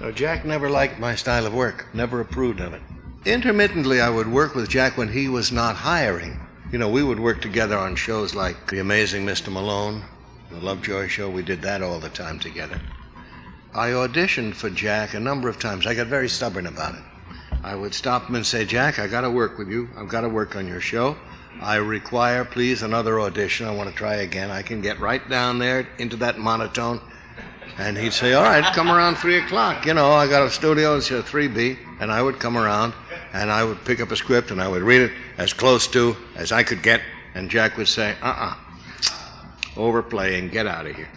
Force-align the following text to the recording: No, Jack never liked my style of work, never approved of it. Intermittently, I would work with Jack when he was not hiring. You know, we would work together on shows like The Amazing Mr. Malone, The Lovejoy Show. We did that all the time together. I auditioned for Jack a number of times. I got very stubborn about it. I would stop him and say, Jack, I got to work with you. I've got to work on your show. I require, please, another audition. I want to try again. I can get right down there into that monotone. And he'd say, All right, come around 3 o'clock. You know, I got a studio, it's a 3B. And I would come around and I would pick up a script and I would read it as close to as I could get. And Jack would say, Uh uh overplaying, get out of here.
No, 0.00 0.10
Jack 0.10 0.46
never 0.46 0.70
liked 0.70 0.98
my 0.98 1.14
style 1.14 1.44
of 1.44 1.52
work, 1.52 1.86
never 1.92 2.22
approved 2.22 2.60
of 2.60 2.72
it. 2.72 2.80
Intermittently, 3.26 4.00
I 4.00 4.08
would 4.08 4.28
work 4.28 4.54
with 4.54 4.70
Jack 4.70 4.96
when 4.96 5.08
he 5.08 5.28
was 5.28 5.52
not 5.52 5.76
hiring. 5.76 6.40
You 6.72 6.78
know, 6.78 6.88
we 6.88 7.02
would 7.02 7.20
work 7.20 7.42
together 7.42 7.76
on 7.76 7.96
shows 7.96 8.34
like 8.34 8.70
The 8.70 8.80
Amazing 8.80 9.26
Mr. 9.26 9.52
Malone, 9.52 10.02
The 10.50 10.56
Lovejoy 10.56 11.08
Show. 11.08 11.28
We 11.28 11.42
did 11.42 11.60
that 11.62 11.82
all 11.82 12.00
the 12.00 12.08
time 12.08 12.38
together. 12.38 12.80
I 13.74 13.90
auditioned 13.90 14.54
for 14.54 14.70
Jack 14.70 15.12
a 15.12 15.20
number 15.20 15.50
of 15.50 15.58
times. 15.58 15.86
I 15.86 15.94
got 15.94 16.06
very 16.06 16.30
stubborn 16.30 16.66
about 16.66 16.94
it. 16.94 17.02
I 17.62 17.74
would 17.74 17.92
stop 17.92 18.26
him 18.26 18.36
and 18.36 18.46
say, 18.46 18.64
Jack, 18.64 18.98
I 18.98 19.06
got 19.06 19.20
to 19.20 19.30
work 19.30 19.58
with 19.58 19.68
you. 19.68 19.86
I've 19.98 20.08
got 20.08 20.22
to 20.22 20.30
work 20.30 20.56
on 20.56 20.66
your 20.66 20.80
show. 20.80 21.14
I 21.60 21.76
require, 21.76 22.46
please, 22.46 22.82
another 22.82 23.20
audition. 23.20 23.66
I 23.66 23.74
want 23.74 23.90
to 23.90 23.94
try 23.94 24.14
again. 24.14 24.50
I 24.50 24.62
can 24.62 24.80
get 24.80 24.98
right 24.98 25.28
down 25.28 25.58
there 25.58 25.86
into 25.98 26.16
that 26.16 26.38
monotone. 26.38 27.02
And 27.80 27.96
he'd 27.96 28.12
say, 28.12 28.34
All 28.34 28.42
right, 28.42 28.62
come 28.74 28.90
around 28.90 29.16
3 29.16 29.38
o'clock. 29.38 29.86
You 29.86 29.94
know, 29.94 30.12
I 30.12 30.28
got 30.28 30.42
a 30.42 30.50
studio, 30.50 30.98
it's 30.98 31.10
a 31.10 31.22
3B. 31.22 31.78
And 32.00 32.12
I 32.12 32.20
would 32.22 32.38
come 32.38 32.58
around 32.58 32.92
and 33.32 33.50
I 33.50 33.64
would 33.64 33.82
pick 33.86 34.00
up 34.00 34.10
a 34.10 34.16
script 34.16 34.50
and 34.50 34.60
I 34.60 34.68
would 34.68 34.82
read 34.82 35.00
it 35.00 35.12
as 35.38 35.54
close 35.54 35.86
to 35.88 36.14
as 36.36 36.52
I 36.52 36.62
could 36.62 36.82
get. 36.82 37.00
And 37.34 37.50
Jack 37.50 37.78
would 37.78 37.88
say, 37.88 38.16
Uh 38.20 38.26
uh 38.26 38.54
overplaying, 39.78 40.48
get 40.50 40.66
out 40.66 40.86
of 40.86 40.94
here. 40.94 41.08